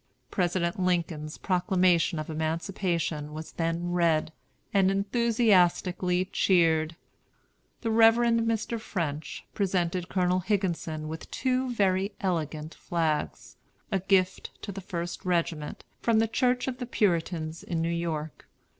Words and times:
President 0.31 0.79
Lincoln's 0.79 1.37
Proclamation 1.37 2.17
of 2.17 2.27
Emancipation 2.27 3.33
was 3.33 3.51
then 3.51 3.91
read, 3.91 4.33
and 4.73 4.89
enthusiastically 4.89 6.25
cheered. 6.33 6.95
The 7.81 7.91
Rev. 7.91 8.15
Mr. 8.15 8.79
French 8.79 9.45
presented 9.53 10.09
Colonel 10.09 10.39
Higginson 10.39 11.07
with 11.07 11.29
two 11.29 11.69
very 11.71 12.13
elegant 12.19 12.73
flags, 12.73 13.57
a 13.91 13.99
gift 13.99 14.49
to 14.63 14.71
the 14.71 14.81
First 14.81 15.23
Regiment, 15.23 15.83
from 16.01 16.17
the 16.17 16.27
Church 16.27 16.67
of 16.67 16.79
the 16.79 16.87
Puritans, 16.87 17.61
in 17.61 17.79
New 17.79 17.87
York. 17.89 18.47